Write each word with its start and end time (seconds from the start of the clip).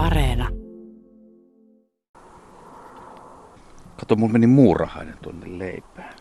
Areena. 0.00 0.48
Kato, 3.96 4.16
mulla 4.16 4.32
meni 4.32 4.46
muurahainen 4.46 5.14
tuonne 5.22 5.58
leipään. 5.58 6.14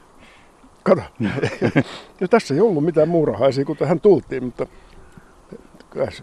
Kato. 0.84 1.02
no 2.22 2.28
tässä 2.30 2.54
ei 2.54 2.62
ollut 2.62 2.86
mitään 2.86 3.10
muurahaisia, 3.10 3.66
kun 3.66 3.78
tähän 3.78 4.00
tultiin, 4.00 4.44
mutta 4.44 4.66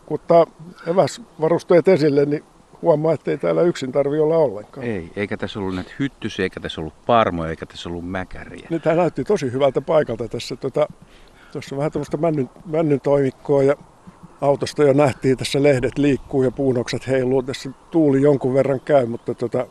kun 0.07 0.15
ottaa 0.15 0.47
eväsvarusteet 0.87 1.89
esille, 1.89 2.25
niin 2.25 2.45
huomaa, 2.83 3.13
että 3.13 3.31
ei 3.31 3.39
täällä 3.39 3.63
yksin 3.63 3.93
tarvi 3.93 4.19
olla 4.19 4.37
ollenkaan. 4.37 4.87
Ei, 4.87 5.11
eikä 5.17 5.37
tässä 5.37 5.59
ollut 5.59 5.75
näitä 5.75 5.93
hyttysiä, 5.99 6.43
eikä 6.43 6.61
tässä 6.61 6.81
ollut 6.81 7.07
parmoja, 7.07 7.51
eikä 7.51 7.67
tässä 7.67 7.89
ollut 7.89 8.09
mäkäriä. 8.09 8.67
Nyt 8.71 8.83
tämä 8.83 8.97
näytti 8.97 9.25
tosi 9.25 9.53
hyvältä 9.53 9.81
paikalta 9.81 10.29
tässä. 10.29 10.57
Tuota, 10.57 10.87
tuossa 11.53 11.75
on 11.75 11.79
vähän 11.79 11.93
tämmöistä 11.93 12.17
männyn, 12.17 12.51
männyn 12.67 13.01
toimikkoa 13.01 13.63
ja 13.63 13.77
autosta 14.41 14.83
jo 14.83 14.93
nähtiin 14.93 15.37
tässä 15.37 15.63
lehdet 15.63 15.99
liikkuu 15.99 16.43
ja 16.43 16.51
puunokset 16.51 17.07
heiluu. 17.07 17.43
Tässä 17.43 17.71
tuuli 17.91 18.23
jonkun 18.23 18.55
verran 18.55 18.81
käy, 18.81 19.07
mutta 19.07 19.35
tota, 19.35 19.67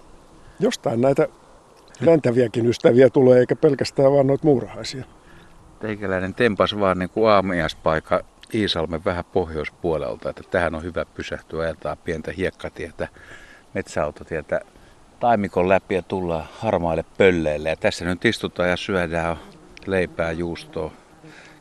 jostain 0.59 1.01
näitä 1.01 1.27
lentäviäkin 1.99 2.65
ystäviä 2.65 3.09
tulee, 3.09 3.39
eikä 3.39 3.55
pelkästään 3.55 4.11
vaan 4.11 4.27
noita 4.27 4.45
muurahaisia. 4.45 5.05
Teikäläinen 5.79 6.33
tempas 6.33 6.79
vaan 6.79 6.99
niin 6.99 7.09
kuin 7.09 7.29
aamiaspaikka 7.29 8.21
Iisalmen 8.53 9.05
vähän 9.05 9.25
pohjoispuolelta, 9.33 10.29
että 10.29 10.43
tähän 10.51 10.75
on 10.75 10.83
hyvä 10.83 11.05
pysähtyä 11.05 11.63
ajeltaa 11.63 11.95
pientä 11.95 12.31
hiekkatietä, 12.37 13.07
metsäautotietä 13.73 14.61
taimikon 15.19 15.69
läpi 15.69 15.95
ja 15.95 16.01
tullaan 16.01 16.45
harmaille 16.59 17.05
pölleille. 17.17 17.69
Ja 17.69 17.75
tässä 17.75 18.05
nyt 18.05 18.25
istutaan 18.25 18.69
ja 18.69 18.77
syödään 18.77 19.37
leipää, 19.85 20.31
juustoa, 20.31 20.91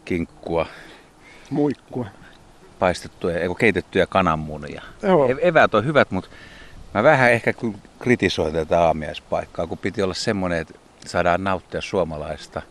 kinkkua. 0.04 0.66
Muikkua. 1.50 2.06
Paistettuja, 2.78 3.40
eikö 3.40 3.54
keitettyjä 3.54 4.06
kananmunia. 4.06 4.82
Joo. 5.02 5.28
E- 5.28 5.48
eväät 5.48 5.74
on 5.74 5.84
hyvät, 5.84 6.10
mutta 6.10 6.30
mä 6.94 7.02
vähän 7.02 7.32
ehkä 7.32 7.54
kritisoin 7.98 8.52
tätä 8.52 8.80
aamiaispaikkaa, 8.80 9.66
kun 9.66 9.78
piti 9.78 10.02
olla 10.02 10.14
semmoinen, 10.14 10.58
että 10.58 10.74
saadaan 11.06 11.44
nauttia 11.44 11.80
suomalaista 11.80 12.62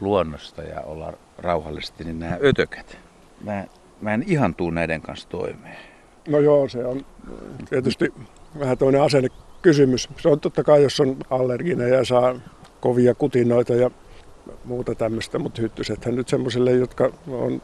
luonnosta 0.00 0.62
ja 0.62 0.80
olla 0.80 1.12
rauhallisesti, 1.38 2.04
niin 2.04 2.18
nämä 2.18 2.38
ötökät, 2.44 2.98
mä, 3.44 3.64
mä 4.00 4.14
en 4.14 4.24
ihan 4.26 4.54
tuu 4.54 4.70
näiden 4.70 5.00
kanssa 5.00 5.28
toimeen. 5.28 5.76
No 6.28 6.38
joo, 6.38 6.68
se 6.68 6.84
on 6.84 7.06
tietysti 7.70 8.14
vähän 8.58 8.78
toinen 8.78 9.02
asenne 9.02 9.28
kysymys. 9.62 10.08
Se 10.20 10.28
on 10.28 10.40
totta 10.40 10.64
kai, 10.64 10.82
jos 10.82 11.00
on 11.00 11.16
allerginen 11.30 11.90
ja 11.90 12.04
saa 12.04 12.34
kovia 12.80 13.14
kutinoita 13.14 13.74
ja 13.74 13.90
muuta 14.64 14.94
tämmöistä, 14.94 15.38
mutta 15.38 15.62
hyttysethän 15.62 16.14
nyt 16.14 16.28
semmoiselle, 16.28 16.72
jotka 16.72 17.10
on 17.28 17.62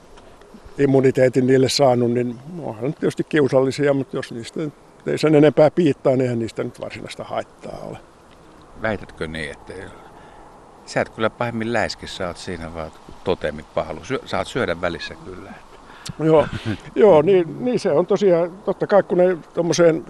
immuniteetin 0.78 1.46
niille 1.46 1.69
saanut, 1.69 2.10
niin 2.10 2.38
onhan 2.62 2.94
tietysti 2.94 3.24
kiusallisia, 3.24 3.94
mutta 3.94 4.16
jos 4.16 4.32
niistä 4.32 4.60
ei 5.06 5.19
sen 5.19 5.34
enempää 5.34 5.70
piittaa, 5.70 6.12
niin 6.12 6.20
eihän 6.20 6.38
niistä 6.38 6.64
nyt 6.64 6.80
varsinaista 6.80 7.24
haittaa 7.24 7.78
ole. 7.82 7.98
Väitätkö 8.82 9.27
niin, 9.27 9.50
että 9.50 9.72
sä 10.86 11.00
et 11.00 11.08
kyllä 11.08 11.30
pahemmin 11.30 11.72
läiski, 11.72 12.06
sä 12.06 12.27
oot 12.27 12.36
siinä 12.36 12.74
vaan 12.74 12.91
totemipahlu. 13.24 14.04
Syö, 14.04 14.19
saat 14.24 14.47
syödä 14.47 14.80
välissä 14.80 15.14
kyllä. 15.24 15.52
Joo, 16.19 16.47
joo 16.94 17.22
niin, 17.22 17.64
niin, 17.64 17.78
se 17.78 17.92
on 17.92 18.06
tosiaan, 18.06 18.50
totta 18.50 18.86
kai 18.86 19.02
kun 19.02 19.19
ne 19.19 19.36
tuommoiseen 19.54 20.04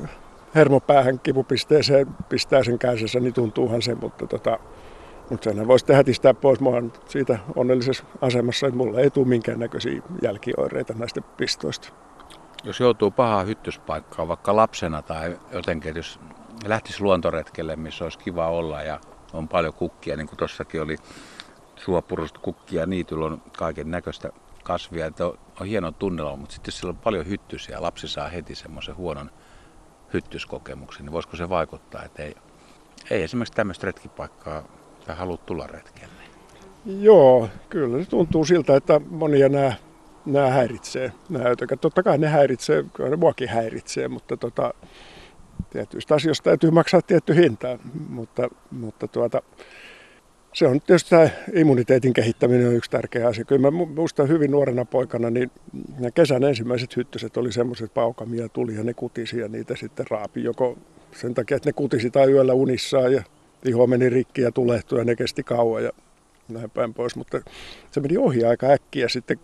hermopäähän 0.55 1.21
kipupisteeseen 1.21 2.07
pistää 2.29 2.65
sen 2.65 2.79
käsessä, 2.79 3.21
niin 3.21 3.35
tuntuuhan 3.35 3.83
se, 3.83 3.95
mutta 3.95 4.27
tota, 4.27 4.59
mutta 5.31 5.45
senhän 5.45 5.69
voisi 5.69 5.93
hätistää 5.93 6.35
pois. 6.35 6.61
Mä 6.61 6.69
siitä 7.09 7.39
onnellisessa 7.57 8.05
asemassa, 8.21 8.67
että 8.67 8.77
mulla 8.77 9.01
ei 9.01 9.11
tule 9.11 9.27
minkäännäköisiä 9.27 10.03
jälkioireita 10.23 10.95
näistä 10.95 11.21
pistoista. 11.21 11.89
Jos 12.65 12.81
joutuu 12.81 13.11
pahaa 13.11 13.45
hyttyspaikkaa 13.45 14.29
vaikka 14.29 14.57
lapsena 14.57 15.03
tai 15.03 15.39
jotenkin, 15.53 15.97
jos 15.97 16.21
lähtisi 16.65 17.03
luontoretkelle, 17.03 17.77
missä 17.77 18.05
olisi 18.05 18.19
kiva 18.19 18.49
olla 18.49 18.83
ja 18.83 19.01
on 19.33 19.49
paljon 19.49 19.75
kukkia, 19.75 20.17
niin 20.17 20.27
kuin 20.27 20.39
tuossakin 20.39 20.83
oli 20.83 20.97
suopurusta 21.77 22.41
kukkia, 22.41 22.87
niityllä 22.87 23.27
on 23.27 23.43
kaiken 23.59 23.91
näköistä 23.91 24.31
kasvia, 24.65 25.07
että 25.07 25.27
on, 25.27 25.39
on 25.61 25.67
hieno 25.67 25.93
tunnelma, 25.93 26.37
mutta 26.37 26.55
sitten 26.55 26.69
jos 26.73 26.79
siellä 26.79 26.91
on 26.91 27.05
paljon 27.05 27.27
hyttysiä, 27.27 27.83
lapsi 27.83 28.09
saa 28.09 28.29
heti 28.29 28.55
semmoisen 28.55 28.97
huonon 28.97 29.31
hyttyskokemuksen, 30.13 31.05
niin 31.05 31.13
voisiko 31.13 31.37
se 31.37 31.49
vaikuttaa, 31.49 32.03
että 32.03 32.23
ei, 32.23 32.35
ei 33.11 33.23
esimerkiksi 33.23 33.55
tämmöistä 33.55 33.87
retkipaikkaa 33.87 34.63
tai 35.07 35.17
halua 35.17 35.37
tulla 35.37 35.67
retkelle? 35.67 36.15
Joo, 36.87 37.49
kyllä 37.69 38.05
se 38.05 38.11
tuntuu 38.11 38.45
siltä, 38.45 38.77
että 38.77 39.01
monia 39.11 39.49
nämä, 39.49 39.73
nämä 40.27 40.51
häiritsee, 40.51 41.13
nämä 41.29 41.49
ötökät. 41.49 41.81
Totta 41.81 42.03
kai 42.03 42.19
ne 42.19 42.29
häiritsee, 42.29 42.85
kyllä 42.93 43.11
ne 43.11 43.17
muakin 43.17 43.49
häiritsee, 43.49 44.09
mutta 44.09 44.37
tota, 44.37 44.75
tietyistä 45.71 46.15
asioista 46.15 46.45
täytyy 46.45 46.71
maksaa 46.71 47.03
tietty 47.03 47.35
hinta, 47.35 47.79
mutta, 48.09 48.49
mutta 48.71 49.09
tuota, 49.09 49.43
se 50.55 50.67
on 50.67 50.81
tietysti 50.81 51.11
tämä 51.11 51.29
immuniteetin 51.55 52.13
kehittäminen 52.13 52.69
on 52.69 52.75
yksi 52.75 52.91
tärkeä 52.91 53.29
asia. 53.29 53.45
Kyllä 53.45 53.71
mä 53.71 53.85
muistan 53.87 54.29
hyvin 54.29 54.51
nuorena 54.51 54.85
poikana, 54.85 55.31
niin 55.31 55.51
kesän 56.15 56.45
ensimmäiset 56.45 56.97
hyttyset 56.97 57.37
oli 57.37 57.53
semmoiset 57.53 57.95
paukamia 57.95 58.49
tuli 58.49 58.75
ja 58.75 58.85
ne 58.85 58.95
kutisi 58.95 59.39
ja 59.39 59.49
niitä 59.49 59.77
sitten 59.77 60.07
raapi 60.11 60.45
joko 60.45 60.79
sen 61.13 61.35
takia, 61.35 61.57
että 61.57 61.69
ne 61.69 61.73
kutisi 61.73 62.11
tai 62.11 62.33
yöllä 62.33 62.55
unissaan 62.55 63.13
ja 63.13 63.23
iho 63.65 63.87
meni 63.87 64.09
rikki 64.09 64.43
ja 64.43 64.53
tulehtui 64.53 64.99
ja 64.99 65.05
ne 65.05 65.17
kesti 65.17 65.43
kauan 65.43 65.85
ja 65.85 65.91
näin 66.49 66.71
päin 66.71 66.95
pois. 66.95 67.17
Mutta 67.17 67.41
se 67.91 68.01
meni 68.01 68.17
ohi 68.17 68.45
aika 68.45 68.67
äkkiä 68.67 69.09
sitten 69.09 69.41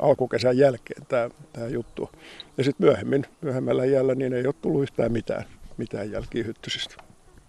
alkukesän 0.00 0.58
jälkeen 0.58 1.06
tämä, 1.06 1.30
tämä 1.52 1.68
juttu. 1.68 2.10
Ja 2.58 2.64
sitten 2.64 2.86
myöhemmin, 2.86 3.26
myöhemmällä 3.40 3.84
iällä, 3.84 4.14
niin 4.14 4.32
ei 4.32 4.46
ole 4.46 4.54
tullut 4.62 4.82
yhtään 4.82 5.12
mitään, 5.12 5.44
mitään 5.76 6.10
jälkiä 6.10 6.44
hyttysistä. 6.44 6.94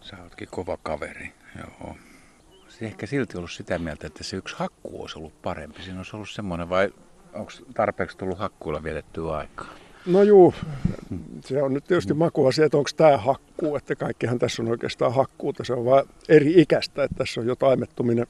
Sä 0.02 0.18
ootkin 0.24 0.48
kova 0.52 0.78
kaveri, 0.84 1.34
joo. 1.58 1.96
Se 2.68 2.86
ehkä 2.86 3.06
silti 3.06 3.38
ollut 3.38 3.52
sitä 3.52 3.80
mieltä, 3.80 4.08
että 4.08 4.24
se 4.24 4.38
yksi 4.38 4.56
hakku 4.58 5.02
olisi 5.02 5.20
ollut 5.20 5.42
parempi. 5.42 5.82
Siinä 5.82 6.00
olisi 6.00 6.16
ollut 6.16 6.30
semmoinen, 6.30 6.70
vai 6.70 6.94
onko 7.34 7.52
tarpeeksi 7.74 8.18
tullut 8.18 8.40
hakkuilla 8.40 8.84
vietettyä 8.84 9.38
aikaa? 9.38 9.76
No 10.06 10.24
juu, 10.24 10.54
se 11.46 11.64
on 11.64 11.74
nyt 11.74 11.84
tietysti 11.84 12.14
makuasia, 12.14 12.66
että 12.66 12.78
onko 12.78 12.90
tämä 12.98 13.18
hakkuu, 13.18 13.76
että 13.76 13.96
kaikkihan 13.96 14.40
tässä 14.40 14.62
on 14.62 14.68
oikeastaan 14.68 15.14
hakkuuta. 15.14 15.64
Se 15.64 15.74
on 15.74 15.86
vain 15.86 16.06
eri 16.30 16.62
ikäistä, 16.62 17.04
että 17.04 17.18
tässä 17.18 17.42
on 17.42 17.48
jo 17.48 17.56
taimettuminen, 17.56 18.28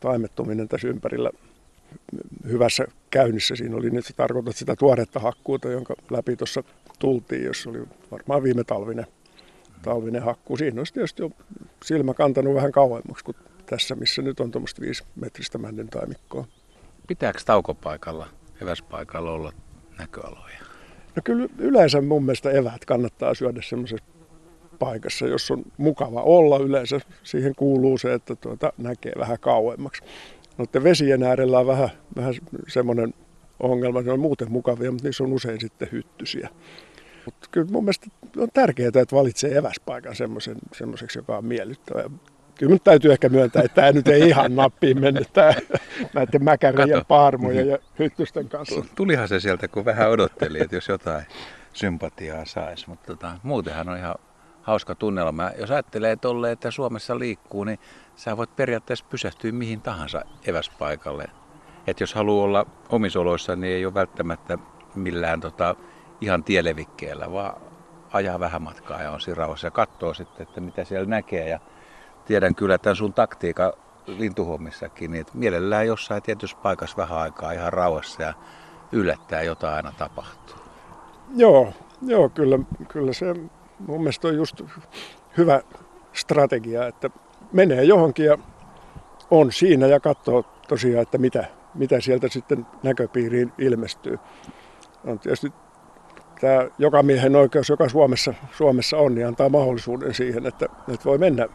taimettuminen 0.00 0.68
tässä 0.68 0.88
ympärillä 0.88 1.30
hyvässä 2.46 2.84
käynnissä. 3.10 3.56
Siinä 3.56 3.76
oli 3.76 3.90
nyt 3.90 4.06
se 4.06 4.12
tarkoitat 4.12 4.56
sitä 4.56 4.76
tuoretta 4.76 5.20
hakkuuta, 5.20 5.68
jonka 5.68 5.94
läpi 6.10 6.36
tuossa 6.36 6.62
tultiin, 6.98 7.44
jos 7.44 7.66
oli 7.66 7.78
varmaan 8.10 8.42
viime 8.42 8.64
talvinen, 8.64 9.06
talvinen 9.82 10.22
hakkuu. 10.22 10.56
Siinä 10.56 10.80
olisi 10.80 10.94
tietysti 10.94 11.22
jo 11.22 11.30
silmä 11.84 12.14
kantanut 12.14 12.54
vähän 12.54 12.72
kauemmaksi 12.72 13.24
kuin 13.24 13.36
tässä, 13.66 13.94
missä 13.94 14.22
nyt 14.22 14.40
on 14.40 14.50
tuommoista 14.50 14.80
viisi 14.80 15.04
metristä 15.16 15.58
männen 15.58 15.88
taimikkoa. 15.88 16.46
Pitääkö 17.06 17.38
taukopaikalla, 17.44 18.28
eväspaikalla 18.62 19.32
olla 19.32 19.52
näköaloja? 19.98 20.69
No 21.16 21.22
kyllä 21.24 21.48
yleensä 21.58 22.00
mun 22.00 22.24
mielestä 22.24 22.50
eväät 22.50 22.84
kannattaa 22.84 23.34
syödä 23.34 23.60
semmoisessa 23.62 24.04
paikassa, 24.78 25.26
jos 25.26 25.50
on 25.50 25.62
mukava 25.76 26.22
olla. 26.22 26.58
Yleensä 26.58 27.00
siihen 27.22 27.54
kuuluu 27.54 27.98
se, 27.98 28.14
että 28.14 28.36
tuota, 28.36 28.72
näkee 28.78 29.12
vähän 29.18 29.38
kauemmaksi. 29.40 30.02
Noiden 30.58 30.84
vesien 30.84 31.22
äärellä 31.22 31.58
on 31.58 31.66
vähän, 31.66 31.88
vähän 32.16 32.34
semmoinen 32.68 33.14
ongelma, 33.60 34.02
ne 34.02 34.12
on 34.12 34.20
muuten 34.20 34.52
mukavia, 34.52 34.90
mutta 34.90 35.08
niissä 35.08 35.24
on 35.24 35.32
usein 35.32 35.60
sitten 35.60 35.88
hyttysiä. 35.92 36.48
Mutta 37.24 37.48
kyllä 37.50 37.68
mun 37.70 37.84
mielestä 37.84 38.06
on 38.36 38.48
tärkeää, 38.52 38.88
että 38.88 39.16
valitsee 39.16 39.56
eväspaikan 39.56 40.16
semmoiseksi, 40.72 41.18
joka 41.18 41.38
on 41.38 41.44
miellyttävä. 41.44 42.10
Kyllä 42.60 42.72
nyt 42.72 42.84
täytyy 42.84 43.12
ehkä 43.12 43.28
myöntää, 43.28 43.62
että 43.62 43.74
tämä 43.74 43.92
nyt 43.92 44.08
ei 44.08 44.28
ihan 44.28 44.56
nappiin 44.56 45.00
mennyt 45.00 45.32
tämä 45.32 45.52
näiden 46.14 46.44
mäkärien 46.44 47.06
paarmojen 47.08 47.68
ja 47.68 47.78
hyttysten 47.98 48.48
kanssa. 48.48 48.84
Tulihan 48.94 49.28
se 49.28 49.40
sieltä, 49.40 49.68
kun 49.68 49.84
vähän 49.84 50.10
odotteli, 50.10 50.60
että 50.60 50.76
jos 50.76 50.88
jotain 50.88 51.26
sympatiaa 51.72 52.44
saisi. 52.44 52.88
Mutta 52.88 53.06
tota, 53.06 53.32
muutenhan 53.42 53.88
on 53.88 53.96
ihan 53.96 54.14
hauska 54.62 54.94
tunnelma. 54.94 55.50
Jos 55.58 55.70
ajattelee 55.70 56.16
tolle, 56.16 56.52
että 56.52 56.70
Suomessa 56.70 57.18
liikkuu, 57.18 57.64
niin 57.64 57.78
sä 58.16 58.36
voit 58.36 58.56
periaatteessa 58.56 59.04
pysähtyä 59.10 59.52
mihin 59.52 59.82
tahansa 59.82 60.22
eväspaikalle. 60.46 61.24
Et 61.86 62.00
jos 62.00 62.14
haluaa 62.14 62.44
olla 62.44 62.66
omisoloissa, 62.88 63.56
niin 63.56 63.74
ei 63.74 63.86
ole 63.86 63.94
välttämättä 63.94 64.58
millään 64.94 65.40
tota, 65.40 65.76
ihan 66.20 66.44
tielevikkeellä, 66.44 67.32
vaan 67.32 67.60
ajaa 68.12 68.40
vähän 68.40 68.62
matkaa 68.62 69.02
ja 69.02 69.10
on 69.10 69.20
siinä 69.20 69.38
rauhassa 69.38 69.66
ja 69.66 69.70
katsoo 69.70 70.14
sitten, 70.14 70.46
että 70.48 70.60
mitä 70.60 70.84
siellä 70.84 71.06
näkee. 71.08 71.48
Ja 71.48 71.60
tiedän 72.24 72.54
kyllä 72.54 72.78
tämän 72.78 72.96
sun 72.96 73.12
taktiikan 73.12 73.72
lintuhommissakin, 74.06 75.10
niin 75.10 75.20
että 75.20 75.38
mielellään 75.38 75.86
jossain 75.86 76.22
tietyssä 76.22 76.56
paikassa 76.62 76.96
vähän 76.96 77.18
aikaa 77.18 77.52
ihan 77.52 77.72
rauhassa 77.72 78.22
ja 78.22 78.34
yllättää 78.92 79.42
jotain 79.42 79.74
aina 79.74 79.92
tapahtuu. 79.98 80.56
Joo, 81.36 81.72
joo 82.02 82.28
kyllä, 82.28 82.58
kyllä 82.88 83.12
se 83.12 83.34
mun 83.78 84.00
mielestä 84.00 84.28
on 84.28 84.36
just 84.36 84.62
hyvä 85.36 85.60
strategia, 86.12 86.86
että 86.86 87.10
menee 87.52 87.84
johonkin 87.84 88.26
ja 88.26 88.38
on 89.30 89.52
siinä 89.52 89.86
ja 89.86 90.00
katsoo 90.00 90.44
tosiaan, 90.68 91.02
että 91.02 91.18
mitä, 91.18 91.44
mitä 91.74 92.00
sieltä 92.00 92.28
sitten 92.28 92.66
näköpiiriin 92.82 93.52
ilmestyy. 93.58 94.18
On 95.04 95.18
tietysti 95.18 95.52
tämä 96.40 96.68
joka 96.78 97.02
miehen 97.02 97.36
oikeus, 97.36 97.68
joka 97.68 97.88
Suomessa, 97.88 98.34
Suomessa 98.52 98.96
on, 98.96 99.14
niin 99.14 99.26
antaa 99.26 99.48
mahdollisuuden 99.48 100.14
siihen, 100.14 100.46
että, 100.46 100.66
että 100.88 101.04
voi 101.04 101.18
mennä 101.18 101.48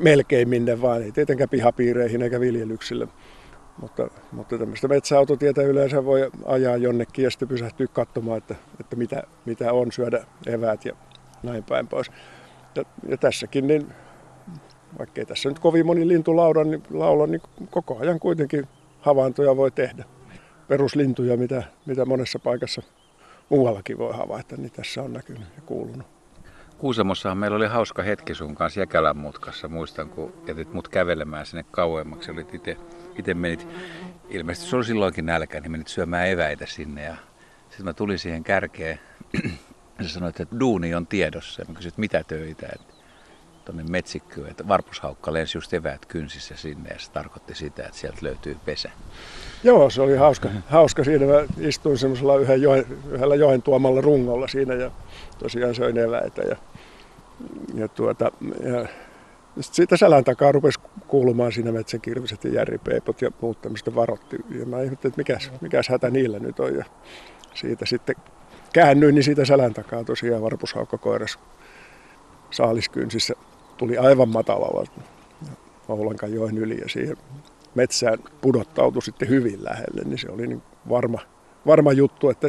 melkein 0.00 0.48
minne 0.48 0.82
vaan, 0.82 1.02
ei 1.02 1.12
tietenkään 1.12 1.48
pihapiireihin 1.48 2.22
eikä 2.22 2.40
viljelyksille. 2.40 3.08
Mutta, 3.80 4.08
mutta 4.32 4.58
tämmöistä 4.58 4.88
metsäautotietä 4.88 5.62
yleensä 5.62 6.04
voi 6.04 6.30
ajaa 6.44 6.76
jonnekin 6.76 7.22
ja 7.22 7.30
sitten 7.30 7.48
pysähtyä 7.48 7.86
katsomaan, 7.86 8.38
että, 8.38 8.54
että 8.80 8.96
mitä, 8.96 9.22
mitä 9.46 9.72
on, 9.72 9.92
syödä 9.92 10.24
eväät 10.46 10.84
ja 10.84 10.96
näin 11.42 11.64
päin 11.64 11.88
pois. 11.88 12.10
Ja, 12.74 12.84
ja 13.08 13.16
tässäkin, 13.16 13.66
niin 13.66 13.86
vaikkei 14.98 15.26
tässä 15.26 15.48
nyt 15.48 15.58
kovin 15.58 15.86
moni 15.86 16.08
lintu 16.08 16.36
laula, 16.36 16.64
niin, 16.64 16.82
laula, 16.90 17.26
niin 17.26 17.42
koko 17.70 17.98
ajan 17.98 18.20
kuitenkin 18.20 18.68
havaintoja 19.00 19.56
voi 19.56 19.70
tehdä. 19.70 20.04
Peruslintuja, 20.68 21.36
mitä, 21.36 21.62
mitä 21.86 22.04
monessa 22.04 22.38
paikassa 22.38 22.82
muuallakin 23.48 23.98
voi 23.98 24.12
havaita, 24.16 24.56
niin 24.56 24.72
tässä 24.72 25.02
on 25.02 25.12
näkynyt 25.12 25.48
ja 25.56 25.62
kuulunut. 25.66 26.19
Kuusamossahan 26.80 27.38
meillä 27.38 27.56
oli 27.56 27.66
hauska 27.66 28.02
hetki 28.02 28.34
sun 28.34 28.54
kanssa 28.54 28.80
Jäkälän 28.80 29.16
mutkassa. 29.16 29.68
Muistan, 29.68 30.08
kun 30.08 30.32
jätit 30.46 30.72
mut 30.72 30.88
kävelemään 30.88 31.46
sinne 31.46 31.64
kauemmaksi. 31.70 32.30
Olit 32.30 32.54
itse, 32.54 32.76
itse 33.18 33.34
menit, 33.34 33.66
ilmeisesti 34.28 34.70
se 34.70 34.76
oli 34.76 34.84
silloinkin 34.84 35.26
nälkä, 35.26 35.60
niin 35.60 35.70
menit 35.70 35.88
syömään 35.88 36.28
eväitä 36.28 36.66
sinne. 36.66 37.04
Ja 37.04 37.16
sitten 37.68 37.84
mä 37.84 37.92
tulin 37.92 38.18
siihen 38.18 38.44
kärkeen 38.44 39.00
ja 39.98 40.04
sä 40.04 40.08
sanoit, 40.08 40.40
että 40.40 40.60
duuni 40.60 40.94
on 40.94 41.06
tiedossa. 41.06 41.62
Ja 41.62 41.66
mä 41.68 41.74
kysyin, 41.74 41.94
mitä 41.96 42.24
töitä. 42.24 42.66
Että 42.74 42.94
tuonne 43.64 43.82
metsikköön, 43.88 44.50
että 44.50 44.68
varpushaukka 44.68 45.32
lensi 45.32 45.58
just 45.58 45.74
eväät 45.74 46.06
kynsissä 46.06 46.56
sinne 46.56 46.90
ja 46.90 46.98
se 46.98 47.12
tarkoitti 47.12 47.54
sitä, 47.54 47.84
että 47.86 47.98
sieltä 47.98 48.18
löytyy 48.22 48.56
pesä. 48.64 48.90
Joo, 49.64 49.90
se 49.90 50.02
oli 50.02 50.16
hauska. 50.16 50.48
hauska 50.66 51.04
siinä. 51.04 51.26
Mä 51.26 51.44
istuin 51.58 51.98
semmoisella 51.98 52.36
yhden 52.36 52.62
joen, 52.62 52.86
yhdellä 53.10 53.34
joen 53.34 53.62
tuomalla 53.62 54.00
rungolla 54.00 54.48
siinä 54.48 54.74
ja 54.74 54.90
tosiaan 55.38 55.74
söin 55.74 55.98
eväitä. 55.98 56.42
Ja, 56.42 56.56
ja, 57.74 57.88
tuota, 57.88 58.32
ja 58.62 58.88
siitä 59.60 59.96
selän 59.96 60.24
takaa 60.24 60.52
rupesi 60.52 60.80
kuulumaan 61.08 61.52
siinä 61.52 61.72
metsäkirviset 61.72 62.44
ja 62.44 62.50
järripeipot 62.50 63.22
ja 63.22 63.30
muut 63.40 63.62
tämmöistä 63.62 63.94
varotti. 63.94 64.36
Ja 64.58 64.66
mä 64.66 64.82
ihmettelin, 64.82 65.10
että 65.10 65.20
mikäs, 65.20 65.52
mikäs 65.60 65.88
hätä 65.88 66.10
niillä 66.10 66.38
nyt 66.38 66.60
on. 66.60 66.74
Ja 66.74 66.84
siitä 67.54 67.86
sitten 67.86 68.16
käännyin, 68.72 69.14
niin 69.14 69.24
siitä 69.24 69.44
selän 69.44 69.74
takaa 69.74 70.04
tosiaan 70.04 70.42
varpushaukka 70.42 70.98
koiras 70.98 71.38
saaliskynsissä 72.50 73.34
tuli 73.80 73.98
aivan 73.98 74.28
matalalla 74.28 74.84
Oulankan 75.88 76.34
joen 76.34 76.58
yli 76.58 76.78
ja 76.80 76.88
siihen 76.88 77.16
metsään 77.74 78.18
pudottautui 78.40 79.02
sitten 79.02 79.28
hyvin 79.28 79.64
lähelle, 79.64 80.02
niin 80.04 80.18
se 80.18 80.30
oli 80.30 80.46
niin 80.46 80.62
varma, 80.88 81.18
varma 81.66 81.92
juttu, 81.92 82.30
että 82.30 82.48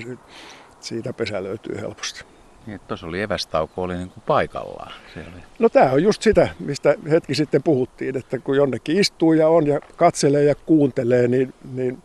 siitä 0.79 1.13
pesä 1.13 1.43
löytyy 1.43 1.81
helposti. 1.81 2.23
Niin, 2.67 2.79
tuossa 2.87 3.07
oli 3.07 3.21
evästauko 3.21 3.81
oli 3.81 3.95
niin 3.95 4.09
kuin 4.09 4.23
paikallaan. 4.27 4.93
Se 5.13 5.19
oli. 5.19 5.41
No 5.59 5.69
tämä 5.69 5.91
on 5.91 6.03
just 6.03 6.21
sitä, 6.21 6.49
mistä 6.59 6.95
hetki 7.09 7.35
sitten 7.35 7.63
puhuttiin, 7.63 8.17
että 8.17 8.39
kun 8.39 8.57
jonnekin 8.57 8.99
istuu 8.99 9.33
ja 9.33 9.47
on 9.47 9.67
ja 9.67 9.79
katselee 9.95 10.43
ja 10.43 10.55
kuuntelee, 10.55 11.27
niin, 11.27 11.53
niin 11.73 12.03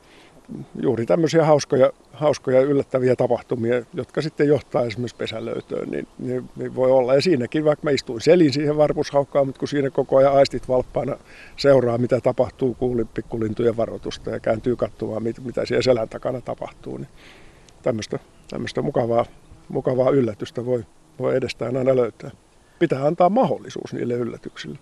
juuri 0.83 1.07
tämmöisiä 1.07 1.45
hauskoja, 1.45 1.91
hauskoja 2.17 2.61
yllättäviä 2.61 3.17
tapahtumia, 3.17 3.83
jotka 3.95 4.23
sitten 4.23 4.49
johtaa 4.49 4.83
esimerkiksi 4.83 5.17
pesälöytöön, 5.17 5.89
niin, 5.91 6.09
niin, 6.19 6.51
niin 6.57 6.75
voi 6.75 6.91
olla. 6.91 7.15
Ja 7.15 7.21
siinäkin, 7.21 7.65
vaikka 7.65 7.85
mä 7.85 7.91
istuin 7.91 8.21
selin 8.21 8.53
siihen 8.53 8.77
varpushaukkaan, 8.77 9.47
mutta 9.47 9.59
kun 9.59 9.69
siinä 9.69 9.91
koko 9.91 10.17
ajan 10.17 10.37
aistit 10.37 10.69
valppaana 10.69 11.17
seuraa, 11.57 11.99
mitä 11.99 12.21
tapahtuu, 12.21 12.75
kuuli 12.75 13.05
pikkulintujen 13.05 13.77
varoitusta 13.77 14.31
ja 14.31 14.41
kääntyy 14.41 14.77
katsomaan, 14.77 15.23
mitä 15.23 15.67
siellä 15.67 15.83
selän 15.83 16.09
takana 16.09 16.41
tapahtuu, 16.41 16.97
niin 16.97 17.09
tämmöistä, 17.83 18.19
tämmöistä 18.51 18.83
mukavaa, 18.83 19.25
mukavaa 19.69 20.11
yllätystä 20.11 20.67
voi, 20.67 20.85
voi 21.19 21.37
edestään 21.37 21.77
aina 21.77 21.97
löytää. 21.97 22.31
Pitää 22.79 23.07
antaa 23.07 23.29
mahdollisuus 23.29 23.93
niille 23.93 24.15
yllätyksille. 24.15 24.79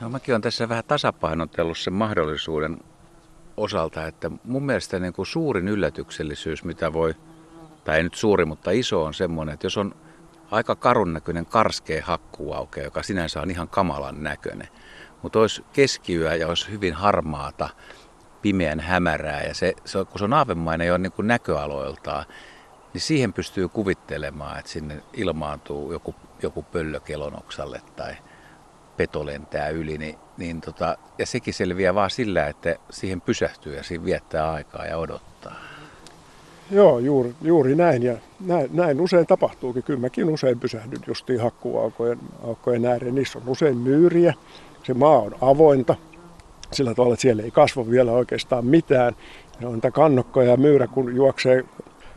No, 0.00 0.08
mäkin 0.08 0.34
olen 0.34 0.42
tässä 0.42 0.68
vähän 0.68 0.84
tasapainotellut 0.88 1.78
sen 1.78 1.92
mahdollisuuden 1.92 2.78
osalta, 3.62 4.06
että 4.06 4.30
mun 4.44 4.66
mielestä 4.66 4.98
niin 4.98 5.12
kuin 5.12 5.26
suurin 5.26 5.68
yllätyksellisyys, 5.68 6.64
mitä 6.64 6.92
voi, 6.92 7.14
tai 7.84 7.96
ei 7.96 8.02
nyt 8.02 8.14
suuri, 8.14 8.44
mutta 8.44 8.70
iso 8.70 9.04
on 9.04 9.14
semmoinen, 9.14 9.52
että 9.52 9.66
jos 9.66 9.76
on 9.76 9.94
aika 10.50 10.76
karun 10.76 11.12
näköinen 11.12 11.46
karskea 11.46 12.04
hakkuauke, 12.04 12.82
joka 12.82 13.02
sinänsä 13.02 13.40
on 13.40 13.50
ihan 13.50 13.68
kamalan 13.68 14.22
näköinen, 14.22 14.68
mutta 15.22 15.38
olisi 15.38 15.64
keskiyö 15.72 16.34
ja 16.34 16.48
olisi 16.48 16.70
hyvin 16.70 16.94
harmaata, 16.94 17.68
pimeän 18.42 18.80
hämärää 18.80 19.42
ja 19.42 19.54
se, 19.54 19.74
se 19.84 20.04
kun 20.04 20.18
se 20.18 20.24
on 20.24 20.32
aavemainen 20.32 20.86
jo 20.86 20.98
niin 20.98 21.12
kuin 21.12 21.28
näköaloiltaan, 21.28 22.24
niin 22.92 23.00
siihen 23.00 23.32
pystyy 23.32 23.68
kuvittelemaan, 23.68 24.58
että 24.58 24.70
sinne 24.70 25.02
ilmaantuu 25.12 25.92
joku, 25.92 26.14
joku 26.42 26.62
pöllö 26.62 27.00
kelonoksalle 27.00 27.80
tai 27.96 28.14
peto 29.00 29.26
lentää 29.26 29.68
yli, 29.68 29.98
niin, 29.98 30.16
niin 30.36 30.60
tota, 30.60 30.96
ja 31.18 31.26
sekin 31.26 31.54
selviää 31.54 31.94
vaan 31.94 32.10
sillä, 32.10 32.46
että 32.46 32.76
siihen 32.90 33.20
pysähtyy 33.20 33.76
ja 33.76 33.82
siinä 33.82 34.04
viettää 34.04 34.52
aikaa 34.52 34.86
ja 34.86 34.98
odottaa. 34.98 35.54
Joo, 36.70 36.98
juuri, 36.98 37.34
juuri 37.42 37.74
näin 37.74 38.02
ja 38.02 38.16
näin, 38.40 38.70
näin 38.72 39.00
usein 39.00 39.26
tapahtuukin. 39.26 39.82
Kyllä 39.82 40.00
mäkin 40.00 40.30
usein 40.30 40.60
pysähdyn 40.60 41.00
justiin 41.06 41.40
hakkuaukkojen 41.40 42.18
aukkojen 42.44 42.86
ääreen. 42.86 43.14
Niissä 43.14 43.38
on 43.38 43.48
usein 43.48 43.76
myyriä, 43.76 44.34
se 44.82 44.94
maa 44.94 45.18
on 45.18 45.34
avointa, 45.40 45.94
sillä 46.72 46.94
tavalla, 46.94 47.14
että 47.14 47.22
siellä 47.22 47.42
ei 47.42 47.50
kasva 47.50 47.90
vielä 47.90 48.12
oikeastaan 48.12 48.66
mitään. 48.66 49.16
Ja 49.60 49.68
on 49.68 49.74
niitä 49.74 49.90
kannokkoja 49.90 50.50
ja 50.50 50.56
myyrä, 50.56 50.86
kun 50.86 51.14
juoksee 51.16 51.64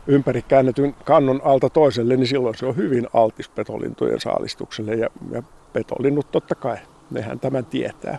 ympäri 0.06 0.42
käännetyn 0.42 0.94
kannon 1.04 1.40
alta 1.44 1.70
toiselle, 1.70 2.16
niin 2.16 2.26
silloin 2.26 2.54
se 2.54 2.66
on 2.66 2.76
hyvin 2.76 3.08
altis 3.14 3.48
petolintujen 3.48 4.20
saalistukselle 4.20 4.94
ja, 4.94 5.08
ja 5.30 5.42
petolinnut 5.74 6.30
totta 6.32 6.54
kai, 6.54 6.76
nehän 7.10 7.40
tämän 7.40 7.64
tietää. 7.64 8.18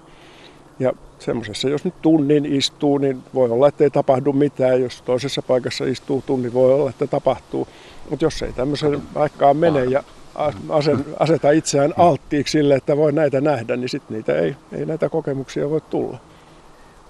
Ja 0.79 0.93
semmoisessa, 1.19 1.69
jos 1.69 1.85
nyt 1.85 2.01
tunnin 2.01 2.45
istuu, 2.45 2.97
niin 2.97 3.23
voi 3.33 3.49
olla, 3.49 3.67
että 3.67 3.83
ei 3.83 3.89
tapahdu 3.89 4.33
mitään. 4.33 4.81
Jos 4.81 5.01
toisessa 5.01 5.41
paikassa 5.41 5.85
istuu 5.85 6.23
tunnin, 6.25 6.53
voi 6.53 6.73
olla, 6.73 6.89
että 6.89 7.07
tapahtuu. 7.07 7.67
Mutta 8.09 8.25
jos 8.25 8.41
ei 8.41 8.53
tämmöisen 8.53 9.01
aikaan 9.15 9.57
mene 9.57 9.85
ja 9.85 10.03
aseta 11.19 11.51
itseään 11.51 11.93
alttiiksi 11.97 12.51
sille, 12.51 12.75
että 12.75 12.97
voi 12.97 13.11
näitä 13.11 13.41
nähdä, 13.41 13.75
niin 13.75 13.89
sitten 13.89 14.17
niitä 14.17 14.35
ei, 14.35 14.55
ei 14.71 14.85
näitä 14.85 15.09
kokemuksia 15.09 15.69
voi 15.69 15.81
tulla. 15.81 16.17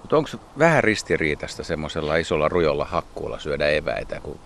Mutta 0.00 0.16
onko 0.16 0.30
vähän 0.58 0.84
ristiriitasta 0.84 1.64
semmoisella 1.64 2.16
isolla 2.16 2.48
rujolla 2.48 2.84
hakkuulla 2.84 3.38
syödä 3.38 3.68
eväitä, 3.68 4.20
kun 4.20 4.38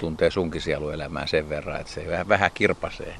tuntee 0.00 0.30
sunkin 0.30 0.60
sieluelämää 0.60 1.26
sen 1.26 1.48
verran, 1.48 1.80
että 1.80 1.92
se 1.92 2.06
vähän, 2.10 2.28
vähän 2.28 2.50
kirpasee? 2.54 3.14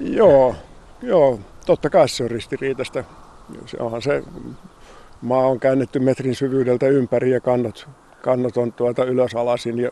Joo, 0.00 0.54
Joo, 1.02 1.40
totta 1.66 1.90
kai 1.90 2.08
se 2.08 2.24
on 2.24 2.30
ristiriitasta. 2.30 3.04
Se 3.66 3.76
onhan 3.80 4.02
se, 4.02 4.22
maa 5.22 5.46
on 5.46 5.60
käännetty 5.60 5.98
metrin 5.98 6.34
syvyydeltä 6.34 6.86
ympäri 6.86 7.30
ja 7.30 7.40
kannot, 7.40 7.88
kannot 8.22 8.56
on 8.56 8.72
tuota 8.72 9.04
ylös 9.04 9.34
alasin 9.34 9.78
ja 9.78 9.90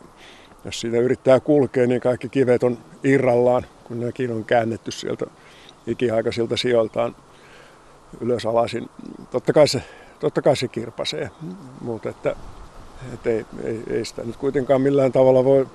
jos 0.65 0.81
siitä 0.81 0.97
yrittää 0.97 1.39
kulkea, 1.39 1.87
niin 1.87 2.01
kaikki 2.01 2.29
kivet 2.29 2.63
on 2.63 2.77
irrallaan, 3.03 3.65
kun 3.83 3.99
nekin 3.99 4.31
on 4.31 4.45
käännetty 4.45 4.91
sieltä 4.91 5.25
ikiaikaisilta 5.87 6.57
sijoiltaan 6.57 7.15
ylös 8.21 8.45
alasin. 8.45 8.89
Totta 9.31 9.53
kai 9.53 9.67
se, 9.67 9.83
totta 10.19 10.41
kai 10.41 10.55
se 10.55 10.67
kirpasee, 10.67 11.29
mutta 11.81 12.09
että, 12.09 12.35
että 13.13 13.29
ei, 13.29 13.45
ei, 13.63 13.79
ei 13.89 14.05
sitä 14.05 14.23
nyt 14.23 14.37
kuitenkaan 14.37 14.81
millään 14.81 15.11
tavalla 15.11 15.45
voi 15.45 15.67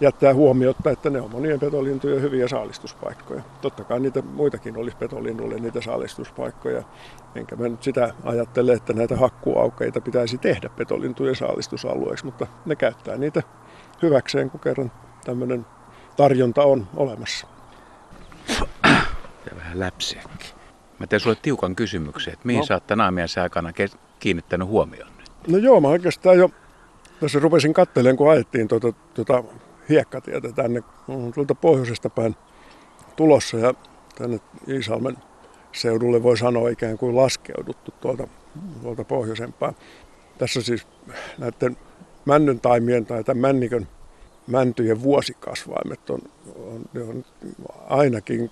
jättää 0.00 0.34
huomiota, 0.34 0.90
että 0.90 1.10
ne 1.10 1.20
on 1.20 1.30
monien 1.30 1.60
petolintujen 1.60 2.22
hyviä 2.22 2.48
saalistuspaikkoja. 2.48 3.42
Totta 3.60 3.84
kai 3.84 4.00
niitä 4.00 4.22
muitakin 4.22 4.76
olisi 4.76 4.96
petolinnuille 4.96 5.54
niitä 5.54 5.80
saalistuspaikkoja. 5.80 6.82
Enkä 7.34 7.56
mä 7.56 7.68
nyt 7.68 7.82
sitä 7.82 8.14
ajattele, 8.24 8.72
että 8.72 8.92
näitä 8.92 9.16
hakkuaukeita 9.16 10.00
pitäisi 10.00 10.38
tehdä 10.38 10.68
petolintujen 10.68 11.36
saalistusalueeksi, 11.36 12.24
mutta 12.24 12.46
ne 12.66 12.76
käyttää 12.76 13.16
niitä 13.16 13.42
hyväkseen, 14.02 14.50
kun 14.50 14.60
kerran 14.60 14.92
tämmöinen 15.24 15.66
tarjonta 16.16 16.62
on 16.62 16.88
olemassa. 16.96 17.46
Ja 19.50 19.56
vähän 19.56 19.80
läpsiäkin. 19.80 20.56
Mä 20.98 21.06
teen 21.06 21.20
sulle 21.20 21.36
tiukan 21.42 21.76
kysymyksen, 21.76 22.32
että 22.32 22.46
mihin 22.46 22.60
no. 22.60 22.66
sä 22.66 22.74
oot 22.74 22.86
tänä 22.86 23.12
aikana 23.42 23.72
kiinnittänyt 24.18 24.68
huomioon? 24.68 25.10
No 25.48 25.58
joo, 25.58 25.80
mä 25.80 25.88
oikeastaan 25.88 26.38
jo 26.38 26.50
tässä 27.20 27.38
rupesin 27.38 27.74
katselemaan, 27.74 28.16
kun 28.16 28.30
ajettiin 28.30 28.68
tuota, 28.68 28.92
tuota 29.14 29.44
hiekkatietä 29.88 30.52
tänne 30.52 30.82
tuolta 31.34 31.54
pohjoisesta 31.54 32.10
päin 32.10 32.36
tulossa 33.16 33.56
ja 33.56 33.74
tänne 34.18 34.40
Iisalmen 34.68 35.16
seudulle 35.72 36.22
voi 36.22 36.36
sanoa 36.36 36.68
ikään 36.68 36.98
kuin 36.98 37.16
laskeuduttu 37.16 37.94
tuolta, 38.00 38.28
tuolta 38.82 39.04
pohjoisempaa. 39.04 39.72
Tässä 40.38 40.62
siis 40.62 40.86
näiden 41.38 41.76
männyn 42.24 42.60
taimien 42.60 43.06
tai 43.06 43.24
tämän 43.24 43.40
männikön 43.40 43.88
mäntyjen 44.46 45.02
vuosikasvaimet 45.02 46.10
on, 46.10 46.20
on, 46.56 46.84
on 47.08 47.24
ainakin 47.88 48.50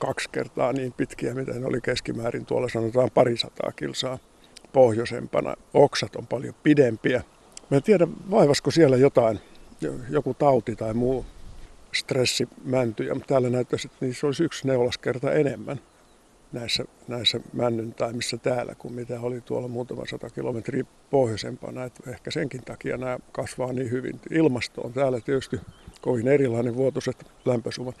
kaksi 0.00 0.28
kertaa 0.32 0.72
niin 0.72 0.92
pitkiä, 0.92 1.34
mitä 1.34 1.52
ne 1.52 1.66
oli 1.66 1.80
keskimäärin 1.80 2.46
tuolla 2.46 2.68
sanotaan 2.68 3.10
parisataa 3.14 3.72
kilsaa 3.72 4.18
pohjoisempana. 4.72 5.54
Oksat 5.74 6.16
on 6.16 6.26
paljon 6.26 6.54
pidempiä. 6.62 7.22
Mä 7.70 7.76
en 7.76 7.82
tiedä, 7.82 8.08
vaivasko 8.30 8.70
siellä 8.70 8.96
jotain 8.96 9.40
joku 10.10 10.34
tauti 10.34 10.76
tai 10.76 10.94
muu 10.94 11.26
stressimäntyjä, 11.94 13.14
mutta 13.14 13.28
täällä 13.28 13.50
näyttäisi, 13.50 13.88
että 13.92 14.06
niissä 14.06 14.26
olisi 14.26 14.44
yksi 14.44 14.66
neulaskerta 14.66 15.32
enemmän 15.32 15.80
näissä, 16.52 16.84
näissä 17.08 17.40
männyntaimissa 17.52 18.38
täällä 18.38 18.74
kuin 18.74 18.94
mitä 18.94 19.20
oli 19.20 19.40
tuolla 19.40 19.68
muutama 19.68 20.02
sata 20.06 20.30
kilometriä 20.30 20.84
pohjoisempana. 21.10 21.84
Että 21.84 22.10
ehkä 22.10 22.30
senkin 22.30 22.64
takia 22.64 22.96
nämä 22.96 23.18
kasvaa 23.32 23.72
niin 23.72 23.90
hyvin. 23.90 24.20
Ilmasto 24.30 24.80
on 24.80 24.92
täällä 24.92 25.20
tietysti 25.20 25.60
kovin 26.00 26.28
erilainen 26.28 26.76
vuotuiset 26.76 27.26
lämpösumat. 27.44 27.94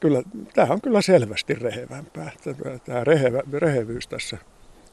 Kyllä, 0.00 0.22
tämä 0.54 0.72
on 0.72 0.80
kyllä 0.80 1.02
selvästi 1.02 1.54
rehevämpää. 1.54 2.30
Tämä 2.84 3.04
rehevä, 3.04 3.42
rehevyys 3.52 4.06
tässä 4.06 4.38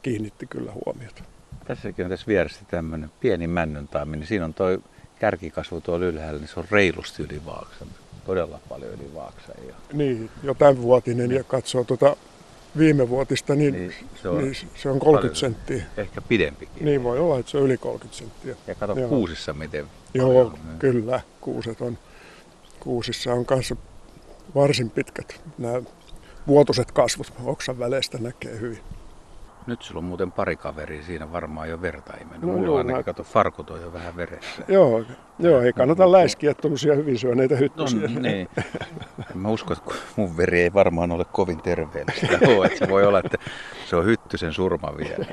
kiinnitti 0.02 0.46
kyllä 0.46 0.72
huomiota. 0.84 1.22
Tässäkin 1.64 2.04
on 2.04 2.10
tässä 2.10 2.26
vieressä 2.26 2.64
tämmöinen 2.70 3.10
pieni 3.20 3.46
männyntaimi, 3.46 4.16
niin 4.16 4.26
siinä 4.26 4.44
on 4.44 4.54
toi 4.54 4.82
kärkikasvu 5.20 5.80
tuolla 5.80 6.06
ylhäällä, 6.06 6.40
niin 6.40 6.48
se 6.48 6.60
on 6.60 6.66
reilusti 6.70 7.22
yli 7.22 7.42
vaaksan. 7.46 7.88
Todella 8.26 8.60
paljon 8.68 8.90
yli 8.90 9.14
vaaksan. 9.14 9.54
Ja... 9.68 9.74
Niin, 9.92 10.30
jo 10.42 10.54
tämänvuotinen 10.54 11.30
ja 11.30 11.44
katsoo 11.44 11.84
tuota 11.84 12.16
viime 12.78 13.08
vuotista, 13.08 13.54
niin, 13.54 13.74
niin, 13.74 13.94
se, 14.22 14.28
on 14.28 14.38
niin 14.38 14.54
se 14.54 14.88
on 14.88 14.98
30 14.98 15.04
paljon, 15.10 15.36
senttiä. 15.36 15.84
Ehkä 15.96 16.20
pidempikin. 16.20 16.84
Niin 16.84 17.02
voi 17.02 17.18
olla, 17.18 17.38
että 17.38 17.50
se 17.50 17.58
on 17.58 17.64
yli 17.64 17.76
30 17.76 18.18
senttiä. 18.18 18.56
Ja 18.66 18.74
kato 18.74 19.00
Joo. 19.00 19.08
kuusissa 19.08 19.52
miten 19.52 19.86
Joo, 20.14 20.44
paljon, 20.44 20.78
kyllä. 20.78 21.20
Kuuset 21.40 21.80
on, 21.80 21.98
kuusissa 22.80 23.32
on 23.32 23.46
kanssa 23.46 23.76
varsin 24.54 24.90
pitkät 24.90 25.40
nämä 25.58 25.82
vuotuiset 26.46 26.92
kasvut. 26.92 27.32
Oksan 27.44 27.78
väleistä 27.78 28.18
näkee 28.18 28.60
hyvin. 28.60 28.80
Nyt 29.66 29.82
sulla 29.82 29.98
on 29.98 30.04
muuten 30.04 30.32
pari 30.32 30.56
kaveria 30.56 31.02
siinä 31.02 31.32
varmaan 31.32 31.68
jo 31.68 31.82
verta 31.82 32.12
imennyt. 32.20 32.42
No, 32.42 32.52
Mulla 32.52 32.66
joo, 32.66 32.76
ainakin, 32.76 32.96
mä... 32.96 33.02
kato, 33.02 33.22
farkut 33.22 33.70
on 33.70 33.80
jo 33.80 33.92
vähän 33.92 34.16
veressä. 34.16 34.62
Joo, 34.68 35.04
joo 35.38 35.60
ei 35.60 35.72
kannata 35.72 36.12
läiskiä 36.12 36.54
tuommoisia 36.54 36.94
hyvin 36.94 37.18
syöneitä 37.18 37.56
hyttysiä. 37.56 38.00
No, 38.00 38.20
niin. 38.20 38.48
Mä 39.34 39.48
uskon, 39.48 39.76
että 39.76 39.94
mun 40.16 40.36
veri 40.36 40.60
ei 40.60 40.74
varmaan 40.74 41.12
ole 41.12 41.24
kovin 41.24 41.62
terveellistä. 41.62 42.38
Joo, 42.40 42.64
että 42.64 42.78
se 42.78 42.88
voi 42.88 43.06
olla, 43.06 43.18
että 43.18 43.38
se 43.86 43.96
on 43.96 44.04
hyttysen 44.04 44.52
surma 44.52 44.92
vielä. 44.96 45.26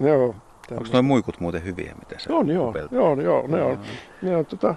joo. 0.00 0.34
Onko 0.70 0.88
noin 0.92 1.04
muikut 1.04 1.40
muuten 1.40 1.64
hyviä, 1.64 1.94
mitä 1.98 2.18
sä 2.18 2.34
On 2.34 2.48
joo, 2.48 2.74
joo, 2.90 3.20
joo, 3.20 3.46
ne 3.46 3.62
on, 3.62 3.78
ne 4.22 4.36
on 4.36 4.46
tota, 4.46 4.74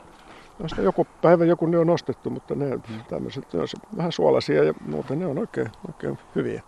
Noista 0.59 0.81
joku 0.81 1.07
päivä 1.21 1.45
joku 1.45 1.65
ne 1.65 1.77
on 1.77 1.88
nostettu, 1.88 2.29
mutta 2.29 2.55
ne, 2.55 2.75
mm. 2.75 2.81
tämmöiset, 3.09 3.53
ne 3.53 3.59
on 3.59 3.67
vähän 3.98 4.12
suolaisia 4.12 4.63
ja 4.63 4.74
muuten 4.86 5.19
ne 5.19 5.25
on 5.25 5.38
oikein, 5.38 5.67
oikein 5.88 6.17
hyviä. 6.36 6.62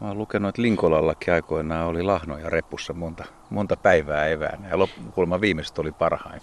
Mä 0.00 0.08
oon 0.08 0.18
lukenut, 0.18 0.48
että 0.48 0.62
Linkolallakin 0.62 1.34
aikoinaan 1.34 1.86
oli 1.86 2.02
lahnoja 2.02 2.50
repussa 2.50 2.92
monta, 2.92 3.24
monta 3.50 3.76
päivää 3.76 4.26
eväänä 4.26 4.68
ja 4.68 4.78
loppukulma 4.78 5.40
viimeistä 5.40 5.80
oli 5.80 5.92
parhain. 5.92 6.40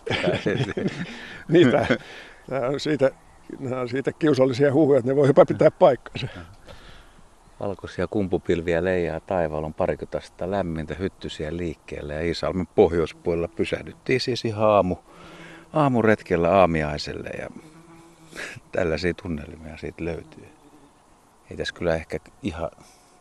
Niitä, 1.47 1.97
nämä 2.51 2.67
on 2.67 2.79
siitä, 2.79 3.11
nämä 3.59 3.81
on 3.81 3.89
siitä 3.89 4.11
kiusallisia 4.11 4.73
huhuja, 4.73 4.99
että 4.99 5.11
ne 5.11 5.15
voi 5.15 5.27
jopa 5.27 5.45
pitää 5.45 5.71
paikkansa. 5.71 6.27
Valkoisia 7.59 8.07
kumpupilviä 8.07 8.83
leijaa 8.83 9.19
taivaalla 9.19 9.65
on 9.65 9.73
parikymmentä 9.73 10.51
lämmintä 10.51 10.95
hyttysiä 10.95 11.57
liikkeelle 11.57 12.13
ja 12.13 12.21
Iisalmen 12.21 12.67
pohjoispuolella 12.67 13.47
pysähdyttiin 13.47 14.21
siis 14.21 14.45
ihan 14.45 14.69
aamu, 14.69 14.95
aamuretkellä 15.73 16.51
aamiaiselle 16.51 17.29
ja 17.29 17.49
tällaisia 18.71 19.13
tunnelmia 19.13 19.77
siitä 19.77 20.05
löytyy. 20.05 20.47
Ei 21.51 21.57
tässä 21.57 21.73
kyllä 21.73 21.95
ehkä 21.95 22.19
ihan 22.43 22.69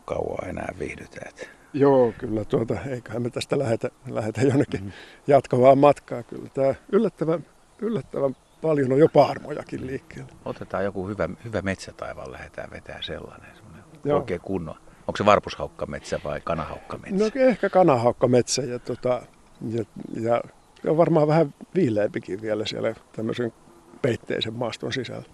kauan 0.05 0.49
enää 0.49 0.75
viihdytä. 0.79 1.21
Että. 1.29 1.47
Joo, 1.73 2.13
kyllä 2.19 2.45
tuota, 2.45 2.77
eiköhän 2.91 3.23
me 3.23 3.31
tästä 3.31 3.59
lähetä, 3.59 3.91
lähetä 4.09 4.41
jonnekin 4.41 4.85
mm. 4.85 4.93
jatkavaa 5.27 5.75
matkaa. 5.75 6.23
Kyllä 6.23 6.49
tämä 6.55 6.75
yllättävän, 6.93 7.47
yllättävän 7.79 8.37
paljon 8.63 8.93
on 8.93 8.99
jo 8.99 9.09
paarmojakin 9.09 9.87
liikkeellä. 9.87 10.33
Otetaan 10.45 10.85
joku 10.85 11.09
hyvä, 11.09 11.29
hyvä 11.45 11.63
metsätaivaan, 11.63 12.33
lähdetään 12.33 12.71
vetää 12.71 13.03
sellainen, 13.03 13.51
Joo. 14.05 14.19
oikein 14.19 14.41
kunnon. 14.41 14.77
Onko 15.07 15.17
se 15.17 15.25
varpushaukkametsä 15.25 16.21
vai 16.25 16.41
kanahaukkametsä? 16.45 17.25
No 17.25 17.31
ehkä 17.35 17.71
kanahaukkametsä 17.71 18.63
ja, 18.63 18.79
tota, 18.79 19.23
ja, 19.71 19.85
ja 20.21 20.43
on 20.87 20.97
varmaan 20.97 21.29
vähän 21.29 21.55
viileämpikin 21.75 22.43
vielä 22.43 22.67
siellä 22.67 22.95
tämmöisen 23.17 23.53
peitteisen 24.03 24.55
maaston 24.55 24.93
sisällä. 24.93 25.25